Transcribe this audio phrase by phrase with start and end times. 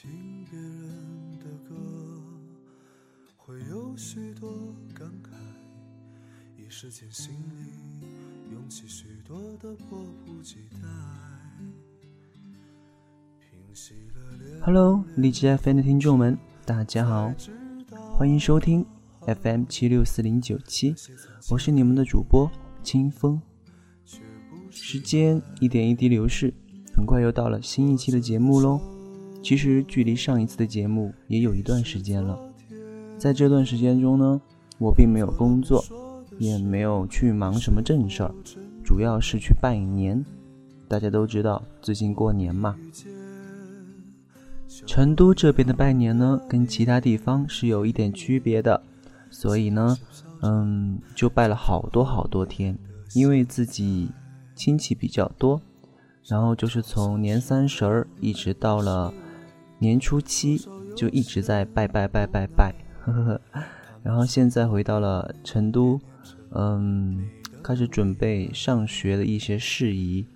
[0.00, 0.08] 听
[0.48, 1.74] 别人的歌，
[3.36, 4.48] 会有许多
[4.94, 5.30] 感慨，
[6.56, 8.06] 一时间心里
[8.52, 10.86] 涌起许多的迫不及待。
[14.64, 17.34] Hello，荔枝 FM 的听众们，大家好，
[18.16, 18.86] 欢迎收听
[19.22, 20.94] FM 七六四零九七，
[21.50, 22.48] 我是你们的主播
[22.84, 23.42] 清风。
[24.70, 26.54] 时间一点一滴流逝，
[26.94, 28.80] 很快又到了新一期的节目喽。
[29.40, 32.38] 其实距离上一次的节目也有一段时间了，
[33.16, 34.40] 在这段时间中呢，
[34.78, 35.82] 我并没有工作，
[36.38, 38.34] 也没有去忙什么正事儿，
[38.84, 40.24] 主要是去拜年。
[40.88, 42.76] 大家都知道，最近过年嘛，
[44.86, 48.82] 成都这边的拜年呢，跟其他地方是有一点区别的，
[49.30, 49.96] 所以呢，
[50.42, 52.76] 嗯，就拜了好多好多天，
[53.14, 54.10] 因为自己
[54.54, 55.60] 亲戚比较多，
[56.26, 59.14] 然后就是从年三十儿一直到了。
[59.78, 60.60] 年初七
[60.96, 63.62] 就一直在拜拜拜拜拜，呵呵呵。
[64.02, 66.00] 然后现在回到了成都，
[66.50, 67.28] 嗯，
[67.62, 70.26] 开始准备上学的一些事宜。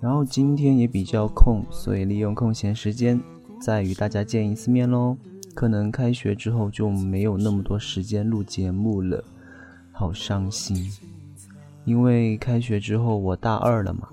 [0.00, 3.18] 然后今天也比较空，所以利用空闲时间
[3.60, 5.16] 再与大家见一次面喽。
[5.54, 9.22] 可能开学之后就没有那么多时间录节目了，
[9.92, 10.90] 好伤心。
[11.84, 14.08] 因为开学之后我大二了嘛，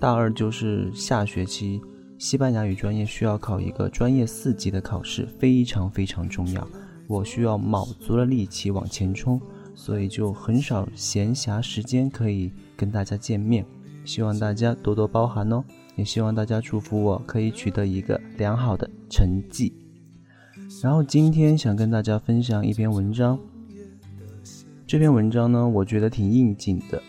[0.00, 1.80] 大二就是下学期。
[2.20, 6.68] 西班牙语专业需要考一个专业四级的考试，非常非常重要。
[7.06, 9.40] 我需要卯足了力气往前冲，
[9.74, 13.64] 所以就很少闲暇时间可以跟大家见面。
[14.04, 15.64] 希望大家多多包涵哦，
[15.96, 19.72] 也希望大家祝福我可以取得一个良好的成绩。
[20.82, 23.40] 然后今天想跟大家分享一篇文章，
[24.86, 27.02] 这篇文章呢，我觉得挺应景的，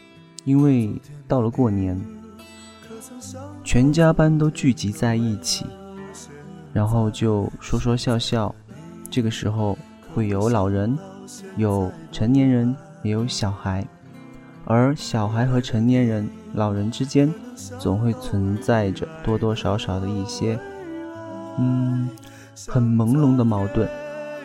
[0.45, 0.89] 因为
[1.28, 2.00] 到了过年。
[3.72, 5.66] 全家班都聚集在一起，
[6.73, 8.53] 然后就说说笑笑。
[9.09, 9.77] 这个时候
[10.14, 10.97] 会有老人，
[11.55, 13.87] 有成年人，也有小孩。
[14.65, 17.33] 而小孩和成年人、老人之间，
[17.80, 20.60] 总会存在着多多少少的一些，
[21.58, 22.10] 嗯，
[22.67, 23.89] 很朦胧的矛盾。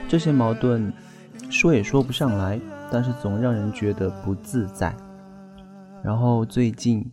[0.06, 0.92] 这些矛盾
[1.50, 2.60] 说也说不上来，
[2.92, 4.94] 但是总让人觉得不自在。
[6.00, 7.04] 然后最近。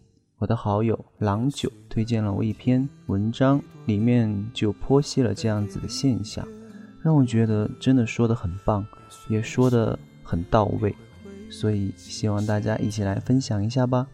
[0.43, 6.45] 我的好友郎九推荐了我一篇文章，里面就剖析了这样子的现象，
[7.01, 8.85] 让我觉得真的说的很棒，
[9.29, 10.93] 也说的很到位，
[11.49, 14.05] 所以希望大家一起来分享一下吧。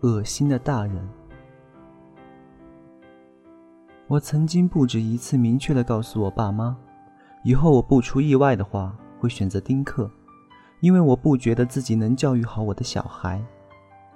[0.00, 1.06] 恶心的大人，
[4.06, 6.74] 我曾经不止一次明确的告诉我爸妈，
[7.44, 10.10] 以后我不出意外的话会选择丁克，
[10.80, 13.44] 因为我不觉得自己能教育好我的小孩。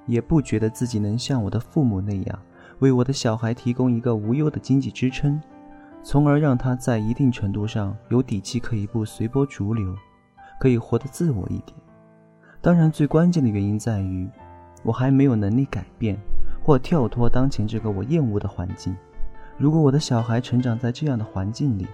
[0.07, 2.39] 也不觉得自己能像我的父母那样，
[2.81, 5.41] 为我的小孩提供一个无忧的经济支撑，
[6.03, 9.95] 从而让他在一定程度上有底气，可以不随波逐流，
[10.59, 11.77] 可以活得自我一点。
[12.61, 14.29] 当然，最关键的原因在于，
[14.83, 16.19] 我还没有能力改变
[16.63, 18.97] 或跳脱当前这个我厌恶的环境。
[19.59, 21.87] 如果我的小孩成长在这样的环境里，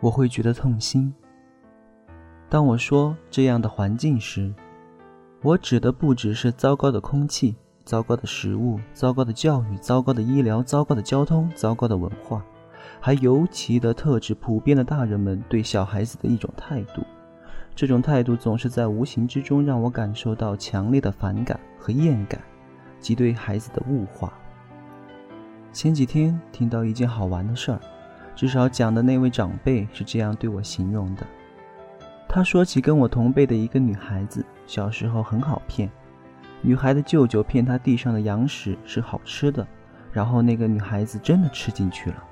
[0.00, 1.12] 我会觉得痛心。
[2.48, 4.52] 当我说这样的环境时，
[5.42, 12.44] 我指的不只是糟糕的空气、糟糕的食物、糟糕的教育、糟糕的医疗、糟糕的交通、糟糕的文化，
[13.00, 17.02] 还尤其的特指普遍的大人们对小孩子的一种态度。
[17.74, 22.40] 这种态度总是在无形之中让我感受到强烈的反感和厌感，
[23.00, 24.32] 及对孩子的物化。
[25.72, 27.80] 前几天听到一件好玩的事儿，
[28.36, 31.26] 至少讲的那位长辈是这样对我形容的。
[32.28, 35.86] 他说起跟我同辈的一个女孩子，小时候很好骗。
[36.62, 39.66] 女孩的舅舅骗她地上的羊屎是好吃的，
[40.10, 42.24] 然后那个女孩子真的吃进去了。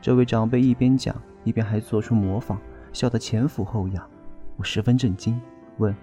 [0.00, 1.14] 这位长辈一边讲，
[1.44, 2.58] 一边还做出模仿，
[2.92, 4.04] 笑得前俯后仰。
[4.56, 5.40] 我十分震惊，
[5.78, 5.94] 问：“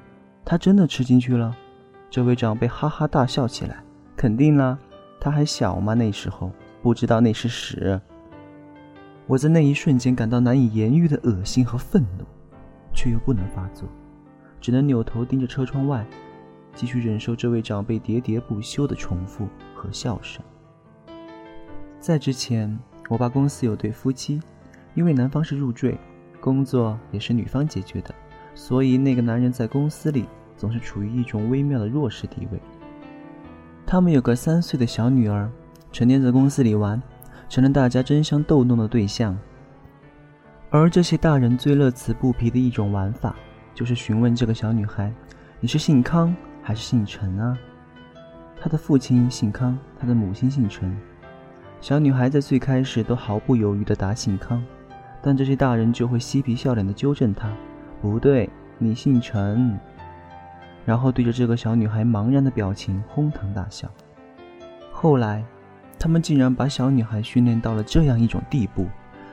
[0.46, 1.54] 她真的吃进去了？”
[2.10, 3.84] 这位长辈哈哈大笑起来
[4.16, 4.80] ：“肯定啦，
[5.20, 6.50] 她还小嘛，那时候
[6.82, 8.00] 不知道那是屎。”
[9.28, 12.24] 我在那一瞬间感到难以言喻的恶心和愤怒。
[12.92, 13.88] 却又不能发作，
[14.60, 16.06] 只能扭头盯着车窗外，
[16.74, 20.44] 继续忍受这位长辈喋喋不休的重复和笑声。
[22.00, 22.78] 在之前，
[23.10, 24.42] 我爸公司有对夫妻，
[24.94, 25.98] 因为男方是入赘，
[26.40, 28.14] 工作也是女方解决的，
[28.56, 30.26] 所以那个男人在公司里
[30.56, 32.60] 总是处于一种微妙的弱势地位。
[33.86, 35.50] 他们有个三岁的小女儿，
[35.92, 37.02] 成天在公司里玩，
[37.50, 39.38] 成了大家争相逗弄的对象。
[40.70, 43.36] 而这些大人最乐此不疲的一种玩法，
[43.80, 45.10] 就是询问这个小女孩
[45.62, 47.58] ：“你是姓康还是姓陈啊？”
[48.60, 50.94] 她的父亲姓康，她的母亲姓陈。
[51.80, 54.62] 小女孩在最开始都毫不犹豫地答姓康，
[55.22, 57.50] 但这些大人就会嬉皮笑脸地纠正她
[58.02, 59.80] ：“不对，你姓陈。”
[60.86, 63.90] 然后对着这个小女孩茫然的表情哄堂大笑。
[64.92, 65.42] 后来，
[65.98, 68.88] 他们竟然把小女孩训练到了这样一种地步，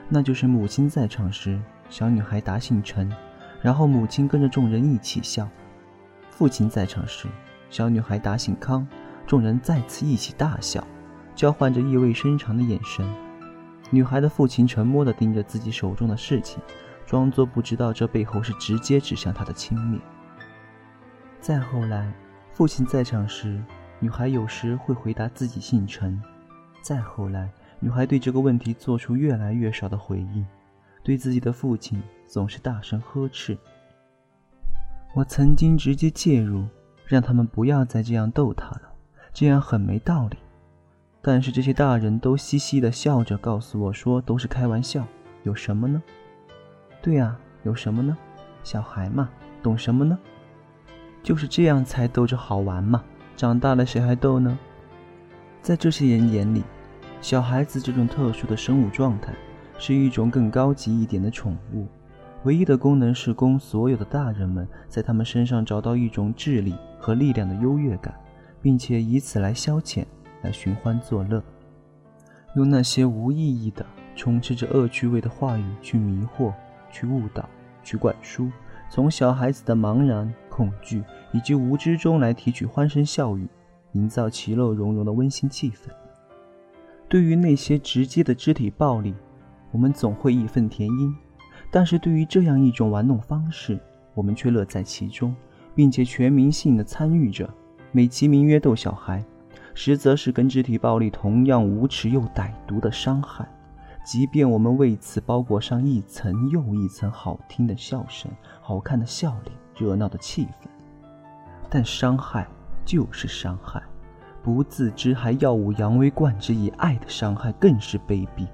[0.09, 1.61] 那就是母亲在场时，
[1.91, 3.11] 小女孩答姓陈，
[3.63, 5.47] 然后母亲跟着众人一起笑；
[6.31, 7.29] 父亲在场时，
[7.71, 8.87] 小女孩打醒康，
[9.27, 10.87] 众人再次一起大笑。
[11.35, 13.07] 交换着意味深长的眼神，
[13.91, 16.63] 女孩的父亲沉默地盯着自己手中的事情，
[17.05, 20.01] 装作不知道这背后是直接指向他的轻蔑。
[21.39, 22.11] 再后来，
[22.55, 23.63] 父亲在场时，
[24.01, 26.19] 女孩有时会回答自己姓陈；
[26.81, 27.51] 再后来，
[27.81, 30.47] 女孩对这个问题做出越来越少的回应，
[31.03, 33.57] 对自己的父亲总是大声呵斥。
[35.15, 36.65] 我曾经直接介入，
[37.07, 38.83] 让他们不要再这样逗他了，
[39.33, 40.37] 这样很没道理。
[41.23, 45.07] 但是这些大人都嘻嘻的笑着，告诉我说都是开玩笑，
[45.43, 46.03] 有什么呢？
[47.01, 48.17] 对呀，有什么呢？
[48.63, 49.29] 小孩嘛，
[49.63, 50.19] 懂什么呢？
[51.23, 53.03] 就是这样才逗着好玩嘛。
[53.37, 54.59] 长大了谁还逗呢？
[55.63, 56.63] 在这些人眼里，
[57.21, 59.35] 小孩子这种特殊的生物状态
[59.79, 61.87] 是一种更高级一点的宠物，
[62.47, 68.15] 唯一的功能是供所有的大人们在他们身上找到一种智力和力量的优越感，
[68.63, 70.05] 并且以此来消遣。
[70.43, 71.43] 来寻欢作乐，
[72.55, 73.85] 用那些无意义的、
[74.15, 76.53] 充斥着恶趣味的话语去迷惑、
[76.93, 77.49] 去误导、
[77.83, 78.49] 去灌输，
[78.89, 81.03] 从小孩子的茫然、恐惧
[81.33, 83.49] 以及无知中来提取欢声笑语，
[83.93, 85.89] 营造其乐融融的温馨气氛。
[87.09, 89.13] 对于那些直接的肢体暴力，
[89.73, 91.13] 我们总会义愤填膺；
[91.71, 93.79] 但是对于这样一种玩弄方式，
[94.15, 95.35] 我们却乐在其中，
[95.75, 97.49] 并且全民性的参与着，
[97.93, 99.25] 美其名曰逗小孩。
[99.79, 103.47] 实则是跟肢体暴力同样无耻又歹毒的伤害，
[104.07, 108.31] 即便我们为此包裹上一层又一层好听的笑声、
[108.63, 110.69] 好看的笑脸、热闹的气氛，
[111.69, 112.49] 但伤害
[112.87, 113.83] 就是伤害，
[114.43, 118.47] 不自知还耀武扬威、冠之以爱的伤害更是卑鄙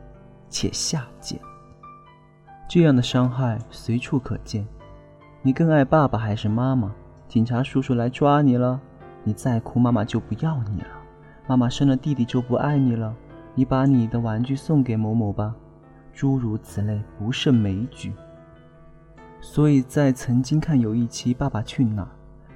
[0.48, 1.38] 且下贱。
[2.74, 4.66] 这样的伤害随处可见。
[5.42, 6.90] 你更爱爸爸还是妈妈？
[7.28, 8.80] 警察叔叔来抓你了，
[9.24, 10.86] 你再哭，妈妈就不要你了。
[11.46, 13.14] 妈妈生了弟弟就不爱你了，
[13.54, 15.54] 你把你的玩具送给某某吧，
[16.14, 18.10] 诸如此类不胜枚举。
[19.38, 22.06] 所以在曾经看有一期《爸爸去哪儿》，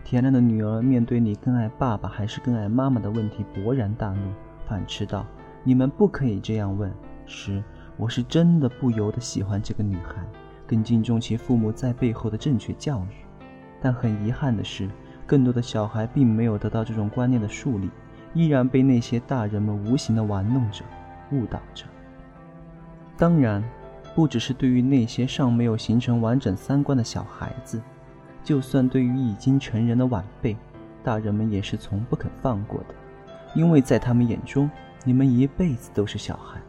[0.03, 4.33] 田亮的女儿面对你更爱爸爸还是更爱妈妈的问题勃然大怒，
[4.67, 5.27] 反斥道
[5.63, 6.91] ：“你们不可以这样问。”
[7.29, 7.63] 时，
[7.97, 10.25] 我是真的不由得喜欢这个女孩，
[10.67, 13.15] 更敬重其父母在背后的正确教育。
[13.81, 14.89] 但很遗憾的是，
[15.27, 17.91] 更多的小孩并没有得到这种观念的树立。
[18.35, 20.85] 依然被那些大人们无形的玩弄着、
[21.33, 21.87] 误导着。
[23.17, 23.65] 当然，
[24.15, 27.81] 不只是对于那些尚没有形成完整三观的小孩子，
[28.45, 30.55] 就算对于已经成人的晚辈，
[31.03, 32.95] 大人们也是从不肯放过的。
[33.55, 34.71] 因为在他们眼中，
[35.03, 36.61] 你们一辈子都是小孩。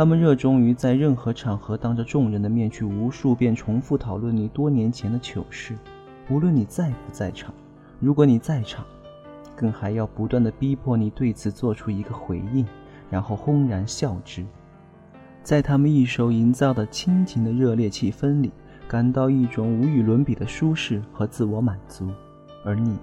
[0.00, 5.76] 他们热衷于在任何场合当着众人的面去无数遍重复讨论你多年前的糗事，
[6.30, 7.52] 无论你在不在场。
[7.98, 8.82] 如果你在场，
[9.54, 12.64] 更还要不断的逼迫你对此做出一个回应，
[13.10, 14.42] 然后轰然笑之，
[15.42, 18.50] 在他们一手营造的亲情的热烈气氛里，
[18.88, 22.08] 感到一种无与伦比的舒适和自我满足。
[22.64, 22.96] 而你，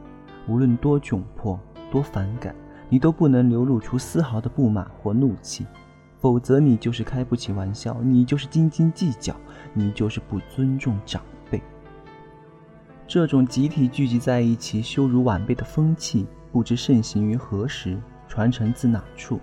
[0.47, 1.59] 无论多窘迫、
[1.91, 2.55] 多反感，
[2.89, 5.63] 你都不能流露出丝毫的不满或怒气，
[6.19, 9.35] 否则你就是开不起玩笑，你就是斤斤计较，
[9.73, 11.61] 你就是不尊重长辈。
[13.07, 16.25] 这种集体聚集在一起羞辱晚辈的风气。
[16.49, 19.39] 不知盛行于何时，传承自哪处，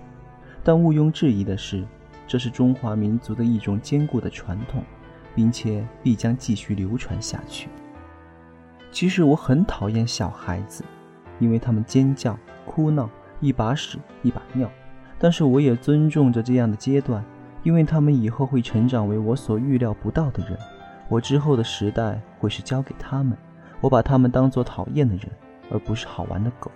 [0.65, 1.87] 但毋庸置疑的是，
[2.27, 4.83] 这是中华民族的一种坚固的传统，
[5.33, 7.69] 并且必将继续流传下去。
[8.91, 10.83] 其实我很讨厌小孩子，
[11.39, 13.09] 因为他们尖叫、哭闹，
[13.41, 14.69] 一把屎一把尿。
[15.19, 17.25] 但是我也尊重着这样的阶段，
[17.63, 20.59] 因为他们以后会成长为我所预料不到的人。
[21.09, 23.37] 我之后的时代会是交给他们，
[23.81, 25.27] 我把他们当做讨厌的人，
[25.71, 26.71] 而不是好玩的狗。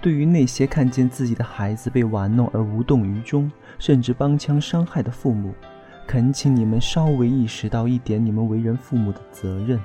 [0.00, 5.52] 对于那些看见自己的孩子被玩弄而无动于衷，甚至帮腔伤害的父母，
[6.06, 9.80] 恳请你们稍微意识到一点你们为人父母的责任。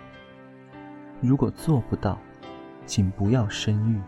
[1.19, 2.19] 如果做不到，
[2.85, 3.99] 请不要生育。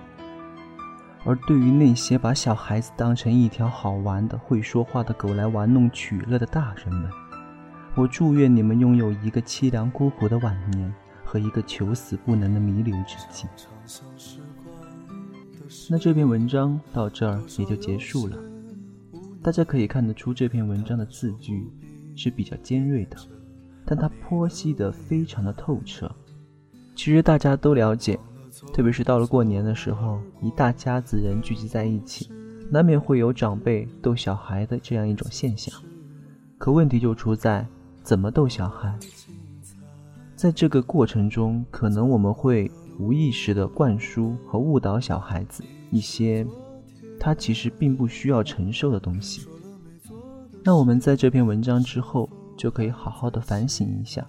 [1.25, 7.10] 而对于那些把小孩子当成一条好玩的、会说话的狗来玩弄取乐的大人们，
[7.96, 13.48] 我祝愿你们拥有一个凄凉孤苦的晚年和一个求死不能的弥留之际。
[15.89, 18.38] 那这篇文章到这儿也就结束了。
[19.41, 21.72] 大家可以看得出这篇文章的字句
[22.15, 23.17] 是比较尖锐的，
[23.84, 26.10] 但它剖析的非常的透彻。
[26.96, 28.20] 其实大家都了解，
[28.74, 32.29] 特别是到了过年的时候，一大家子人聚集在一起，
[32.69, 35.74] 难免会有长辈逗小孩的这样一种现象。
[36.57, 37.65] 可问题就出在
[38.01, 38.97] 怎么逗小孩。
[40.35, 42.69] 在这个过程中，可能我们会
[43.00, 46.45] 无意识地灌输和误导小孩子一些
[47.19, 49.47] 他其实并不需要承受的东西。
[50.63, 54.25] 那我们在这篇文章之后，就可以好好的反省一下，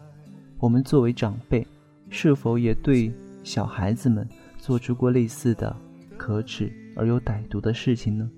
[0.58, 1.66] 我们作为长辈，
[2.08, 3.12] 是否也对
[3.46, 5.74] 小孩子们做出过类似的
[6.18, 8.28] 可耻而又歹毒的事情呢？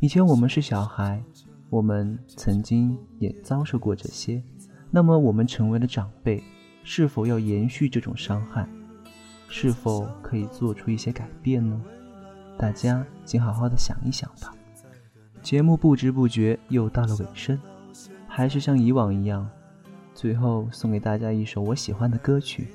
[0.00, 1.22] 以前我们是小孩，
[1.70, 4.42] 我们曾经也遭受过这些，
[4.90, 6.42] 那么我们成为了长辈。
[6.82, 8.68] 是否要延续这种伤害？
[9.46, 11.80] 是否可以做出一些改变呢？
[12.58, 14.52] 大家请好好的想一想吧。
[15.40, 17.56] 节目不知不觉又到了尾声，
[18.26, 19.48] 还是像以往一样，
[20.12, 22.66] 最后送给大家一首我喜欢的歌曲，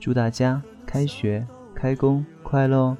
[0.00, 1.42] 祝大家开学
[1.74, 2.98] 开工快乐哦！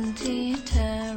[0.00, 1.09] empty town.